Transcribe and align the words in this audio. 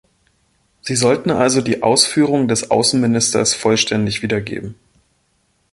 Sie 0.81 0.95
sollten 0.95 1.29
also 1.29 1.61
die 1.61 1.83
Ausführungen 1.83 2.47
des 2.47 2.71
Außenministers 2.71 3.53
vollständig 3.53 4.23
wiedergeben. 4.23 4.73